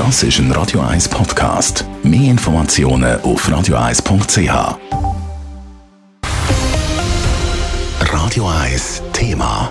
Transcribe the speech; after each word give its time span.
Das 0.00 0.22
ist 0.22 0.38
ein 0.38 0.50
Radio 0.52 0.80
1 0.80 1.10
Podcast. 1.10 1.84
Mehr 2.02 2.30
Informationen 2.30 3.20
auf 3.20 3.46
radio1.ch. 3.46 4.78
Radio 8.00 8.48
1 8.48 9.02
Thema. 9.12 9.70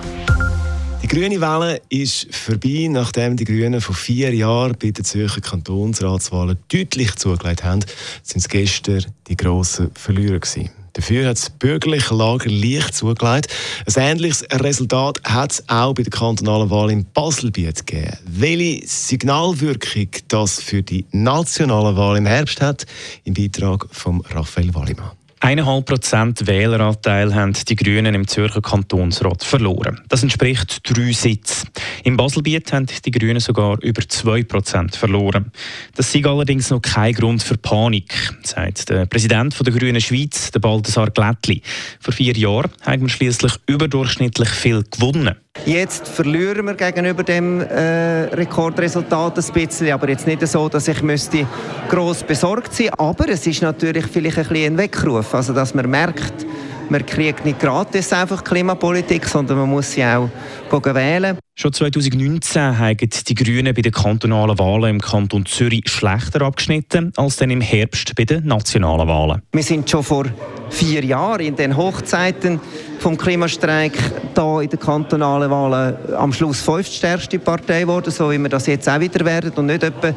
Die 1.01 1.07
grüne 1.07 1.41
Welle 1.41 1.81
ist 1.89 2.27
vorbei, 2.31 2.85
nachdem 2.91 3.37
die 3.37 3.43
Grünen 3.43 3.81
vor 3.81 3.95
vier 3.95 4.31
Jahren 4.35 4.77
bei 4.79 4.91
den 4.91 5.03
Zürcher 5.03 5.41
Kantonsratswahlen 5.41 6.59
deutlich 6.71 7.15
zugelegt 7.15 7.63
haben, 7.63 7.83
sind 8.21 8.41
es 8.41 8.47
gestern 8.47 9.05
die 9.27 9.35
grossen 9.35 9.89
Verlierer 9.95 10.37
gewesen. 10.37 10.69
Dafür 10.99 11.29
hat 11.29 11.37
das 11.37 11.49
bürgerliche 11.49 12.13
Lager 12.13 12.49
leicht 12.49 12.93
zugelegt. 12.93 13.47
Ein 13.95 14.03
ähnliches 14.03 14.43
Resultat 14.51 15.21
hat 15.23 15.53
es 15.53 15.69
auch 15.69 15.93
bei 15.93 16.03
der 16.03 16.11
kantonalen 16.11 16.69
Wahl 16.69 16.91
in 16.91 17.05
Baselbiet 17.13 17.87
gegeben. 17.87 18.17
Welche 18.25 18.85
Signalwirkung 18.85 20.09
das 20.27 20.61
für 20.61 20.83
die 20.83 21.05
nationale 21.13 21.95
Wahl 21.95 22.17
im 22.17 22.25
Herbst 22.25 22.59
hat, 22.59 22.85
im 23.23 23.33
Beitrag 23.33 23.87
von 23.91 24.19
Raphael 24.29 24.75
Wallimann. 24.75 25.11
1,5 25.49 25.81
Prozent 25.81 26.45
Wähleranteil 26.45 27.33
haben 27.33 27.53
die 27.53 27.75
Grünen 27.75 28.13
im 28.13 28.27
Zürcher 28.27 28.61
Kantonsrat 28.61 29.43
verloren. 29.43 29.99
Das 30.07 30.21
entspricht 30.21 30.81
drei 30.83 31.11
Sitzen. 31.11 31.69
Im 32.03 32.17
Baselbiet 32.17 32.71
haben 32.71 32.85
die 33.03 33.09
Grünen 33.09 33.39
sogar 33.39 33.81
über 33.81 34.07
2 34.07 34.43
Prozent 34.43 34.95
verloren. 34.95 35.51
Das 35.95 36.13
ist 36.13 36.25
allerdings 36.27 36.69
noch 36.69 36.83
kein 36.83 37.15
Grund 37.15 37.41
für 37.41 37.57
Panik, 37.57 38.13
sagt 38.43 38.89
der 38.89 39.07
Präsident 39.07 39.55
der 39.65 39.73
Grünen 39.73 39.99
Schweiz, 39.99 40.51
der 40.51 40.59
Balthasar 40.59 41.09
Glättli. 41.09 41.63
Vor 41.99 42.13
vier 42.13 42.37
Jahren 42.37 42.69
haben 42.85 43.01
wir 43.01 43.09
schließlich 43.09 43.53
überdurchschnittlich 43.65 44.49
viel 44.49 44.83
gewonnen. 44.83 45.35
Jetzt 45.65 46.07
verlieren 46.07 46.65
wir 46.65 46.73
gegenüber 46.73 47.23
dem 47.23 47.61
äh, 47.61 48.23
Rekordresultat 48.33 49.37
ein 49.37 49.53
bisschen, 49.53 49.91
aber 49.91 50.09
jetzt 50.09 50.25
nicht 50.25 50.45
so, 50.47 50.69
dass 50.69 50.87
ich 50.87 51.01
müsste 51.01 51.45
gross 51.89 52.23
besorgt 52.23 52.73
sein. 52.73 52.89
Aber 52.97 53.29
es 53.29 53.45
ist 53.45 53.61
natürlich 53.61 54.05
vielleicht 54.07 54.37
ein 54.37 54.47
bisschen 54.47 54.73
ein 54.73 54.77
Weckruf, 54.77 55.35
also 55.35 55.53
dass 55.53 55.73
man 55.73 55.89
merkt, 55.89 56.45
man 56.89 57.05
kriegt 57.05 57.45
nicht 57.45 57.59
gratis 57.59 58.11
einfach 58.13 58.43
Klimapolitik, 58.43 59.25
sondern 59.25 59.59
man 59.59 59.69
muss 59.69 59.91
sie 59.91 60.03
auch 60.03 60.29
wählen. 60.71 61.37
Schon 61.61 61.73
2019 61.73 62.79
haben 62.79 62.97
die 62.97 63.35
Grünen 63.35 63.73
bei 63.73 63.81
den 63.81 63.91
kantonalen 63.91 64.57
Wahlen 64.57 64.91
im 64.91 65.01
Kanton 65.01 65.45
Zürich 65.45 65.89
schlechter 65.89 66.41
abgeschnitten 66.43 67.11
als 67.17 67.35
dann 67.35 67.49
im 67.49 67.59
Herbst 67.59 68.15
bei 68.15 68.23
den 68.23 68.45
nationalen 68.45 69.05
Wahlen. 69.09 69.41
Wir 69.51 69.63
sind 69.63 69.89
schon 69.89 70.01
vor 70.01 70.23
vier 70.69 71.03
Jahren 71.03 71.41
in 71.41 71.57
den 71.57 71.75
Hochzeiten 71.75 72.61
vom 72.99 73.17
Klimastreik 73.17 73.91
da 74.33 74.61
in 74.61 74.69
den 74.69 74.79
kantonalen 74.79 75.51
Wahlen 75.51 75.97
am 76.15 76.31
Schluss 76.31 76.61
fünftstärkste 76.61 77.39
Partei 77.39 77.81
geworden, 77.81 78.09
so 78.09 78.31
wie 78.31 78.37
wir 78.37 78.47
das 78.47 78.65
jetzt 78.65 78.87
auch 78.87 79.01
wieder 79.01 79.25
werden 79.25 79.51
und 79.57 79.65
nicht 79.65 79.83
etwa 79.83 80.13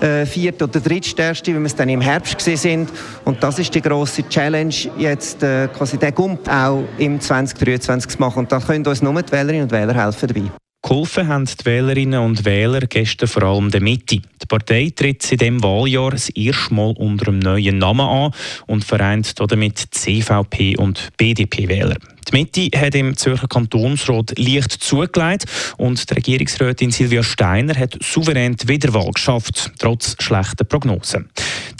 äh, 0.00 0.24
vierte 0.24 0.64
oder 0.64 0.80
drittstärkste, 0.80 1.52
wie 1.52 1.58
wir 1.58 1.66
es 1.66 1.76
dann 1.76 1.90
im 1.90 2.00
Herbst 2.00 2.38
gesehen 2.38 2.56
sind. 2.56 2.90
Und 3.26 3.42
das 3.42 3.58
ist 3.58 3.74
die 3.74 3.82
große 3.82 4.26
Challenge, 4.30 4.74
jetzt 4.96 5.42
äh, 5.42 5.68
quasi 5.68 5.98
den 5.98 6.14
Gump 6.14 6.48
auch 6.50 6.84
im 6.96 7.20
2023 7.20 8.12
zu 8.12 8.18
machen. 8.18 8.38
Und 8.38 8.52
da 8.52 8.60
können 8.60 8.86
uns 8.86 9.02
nur 9.02 9.22
die 9.22 9.30
Wählerinnen 9.30 9.64
und 9.64 9.72
Wähler 9.72 9.92
helfen 9.92 10.28
dabei. 10.28 10.50
Geholfen 10.86 11.26
haben 11.26 11.46
die 11.46 11.64
Wählerinnen 11.64 12.20
und 12.20 12.44
Wähler 12.44 12.78
gestern 12.78 13.26
vor 13.26 13.42
allem 13.42 13.72
der 13.72 13.80
Mitte. 13.80 14.18
Die 14.18 14.46
Partei 14.46 14.92
tritt 14.94 15.32
in 15.32 15.38
diesem 15.38 15.62
Wahljahr 15.64 16.12
das 16.12 16.28
erste 16.28 16.72
Mal 16.72 16.94
unter 16.96 17.26
einem 17.26 17.40
neuen 17.40 17.78
Namen 17.78 18.06
an 18.06 18.30
und 18.68 18.84
vereint 18.84 19.34
damit 19.36 19.78
CVP 19.90 20.76
und 20.76 21.08
BDP-Wähler. 21.16 21.96
Die 22.28 22.32
Mitte 22.32 22.78
hat 22.78 22.94
im 22.94 23.16
Zürcher 23.16 23.48
Kantonsrat 23.48 24.38
leicht 24.38 24.70
zugelegt 24.70 25.46
und 25.76 26.08
die 26.08 26.14
Regierungsrätin 26.14 26.92
Silvia 26.92 27.24
Steiner 27.24 27.74
hat 27.74 27.98
souverän 28.00 28.54
die 28.54 28.68
Wiederwahl 28.68 29.10
geschafft, 29.10 29.72
trotz 29.80 30.14
schlechter 30.20 30.62
Prognosen. 30.62 31.28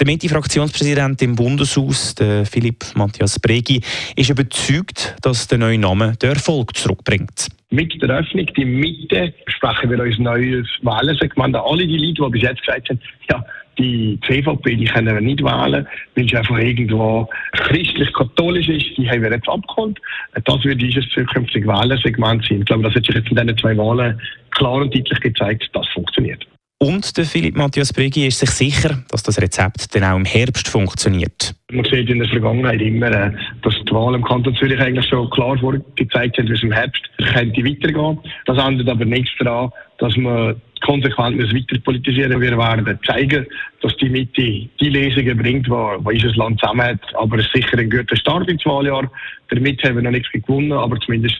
Der 0.00 0.06
Mitte-Fraktionspräsident 0.06 1.22
im 1.22 1.36
Bundeshaus, 1.36 2.16
der 2.16 2.44
Philipp 2.44 2.84
Matthias 2.96 3.38
Bregi, 3.38 3.80
ist 4.16 4.30
überzeugt, 4.30 5.14
dass 5.22 5.46
der 5.46 5.58
neue 5.58 5.78
Name 5.78 6.16
den 6.16 6.30
Erfolg 6.30 6.76
zurückbringt 6.76 7.46
mit 7.70 8.00
der 8.00 8.18
Öffnung, 8.18 8.46
die 8.56 8.64
Mitte, 8.64 9.34
sprechen 9.46 9.90
wir 9.90 9.98
uns 10.00 10.18
neues 10.18 10.68
Wählersegment 10.82 11.56
an. 11.56 11.62
Alle 11.64 11.86
die 11.86 11.98
Leute, 11.98 12.22
die 12.22 12.30
bis 12.30 12.42
jetzt 12.42 12.62
gesagt 12.62 12.88
haben, 12.88 13.00
ja, 13.30 13.44
die 13.78 14.18
CVP, 14.26 14.76
die 14.76 14.86
können 14.86 15.14
wir 15.14 15.20
nicht 15.20 15.42
wählen, 15.42 15.86
weil 16.14 16.28
sie 16.28 16.36
einfach 16.36 16.58
irgendwo 16.58 17.28
christlich-katholisch 17.52 18.68
ist, 18.68 18.96
die 18.96 19.08
haben 19.08 19.22
wir 19.22 19.30
jetzt 19.30 19.48
abgeholt. 19.48 20.00
Das 20.44 20.64
wird 20.64 20.80
dieses 20.80 21.08
zukünftige 21.10 21.66
Wählersegment 21.66 22.44
sein. 22.46 22.60
Ich 22.60 22.66
glaube, 22.66 22.84
das 22.84 22.94
hat 22.94 23.04
sich 23.04 23.14
jetzt 23.14 23.28
in 23.30 23.36
diesen 23.36 23.58
zwei 23.58 23.76
Wahlen 23.76 24.20
klar 24.52 24.76
und 24.76 24.94
deutlich 24.94 25.20
gezeigt, 25.20 25.68
dass 25.74 25.84
das 25.84 25.92
funktioniert. 25.92 26.46
Und 26.78 27.16
der 27.16 27.24
Philipp 27.24 27.56
Matthias 27.56 27.90
Bregi 27.90 28.26
ist 28.26 28.38
sich 28.38 28.50
sicher, 28.50 29.02
dass 29.10 29.22
das 29.22 29.40
Rezept 29.40 29.94
dann 29.94 30.04
auch 30.04 30.16
im 30.16 30.26
Herbst 30.26 30.68
funktioniert. 30.68 31.54
Man 31.72 31.86
sieht 31.86 32.10
in 32.10 32.18
der 32.18 32.28
Vergangenheit 32.28 32.82
immer, 32.82 33.10
äh, 33.10 33.32
dass 33.62 33.74
die 33.88 33.92
Wahl 33.92 34.14
im 34.14 34.22
Kanton 34.22 34.54
Zürich 34.56 34.78
eigentlich 34.78 35.06
schon 35.08 35.30
klar 35.30 35.56
vorgezeigt 35.58 36.36
hat, 36.36 36.48
wie 36.48 36.52
es 36.52 36.62
im 36.62 36.72
Herbst 36.72 37.02
könnte 37.32 37.64
weitergehen. 37.64 38.18
Das 38.44 38.58
ändert 38.58 38.90
aber 38.90 39.06
nichts 39.06 39.32
daran, 39.38 39.70
dass 39.98 40.14
man 40.18 40.60
konsequent 40.84 41.38
weiter 41.38 41.80
politisieren. 41.82 42.40
Wir 42.40 42.56
werden 42.56 42.98
zeigen, 43.06 43.46
dass 43.80 43.96
die 43.96 44.10
Mitte 44.10 44.68
die 44.78 44.88
Lesungen 44.88 45.38
bringt, 45.38 45.66
die 45.66 45.70
unser 45.70 46.36
Land 46.36 46.60
zusammen 46.60 46.82
hat. 46.82 47.00
Aber 47.14 47.38
es 47.38 47.46
ist 47.46 47.54
sicher 47.54 47.78
ein 47.78 47.88
guter 47.88 48.16
Start 48.16 48.48
ins 48.48 48.64
Wahljahr. 48.66 49.10
Damit 49.48 49.82
haben 49.84 49.96
wir 49.96 50.02
noch 50.02 50.10
nichts 50.10 50.30
gewonnen, 50.32 50.72
aber 50.72 50.98
zumindest 51.00 51.36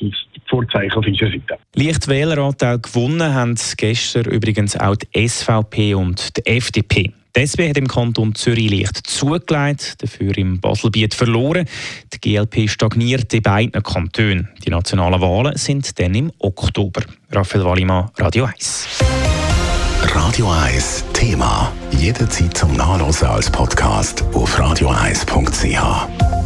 Vorzeichen 0.49 0.93
auf 0.93 1.07
unserer 1.07 1.31
Seite. 1.31 1.59
Leicht 1.75 2.09
Wähleranteil 2.09 2.79
gewonnen 2.79 3.35
haben 3.35 3.57
gestern 3.77 4.27
übrigens 4.27 4.77
auch 4.77 4.97
die 4.97 5.29
SVP 5.29 5.95
und 5.95 6.37
die 6.37 6.47
FDP. 6.47 7.13
Die 7.37 7.43
SP 7.45 7.69
hat 7.69 7.77
im 7.77 7.87
Kanton 7.87 8.35
Zürich 8.35 8.71
leicht 8.71 9.07
zugelegt, 9.07 10.03
dafür 10.03 10.39
im 10.39 10.59
Baselbiet 10.59 11.13
verloren. 11.13 11.67
Die 12.15 12.19
GLP 12.19 12.67
stagniert 12.71 13.35
in 13.35 13.43
beiden 13.43 13.83
Kantonen. 13.83 14.49
Die 14.65 14.71
nationalen 14.71 15.21
Wahlen 15.21 15.55
sind 15.57 15.99
dann 16.01 16.15
im 16.15 16.33
Oktober. 16.39 17.03
Raphael 17.31 17.65
Wallimann, 17.65 18.11
Radio 18.17 18.47
1. 18.47 18.89
Radio 20.15 20.51
1 20.51 21.05
Thema. 21.13 21.71
Jederzeit 21.91 22.57
zum 22.57 22.75
Nachlesen 22.75 23.29
als 23.29 23.51
Podcast 23.51 24.25
auf 24.33 24.59
radio1.ch. 24.59 26.46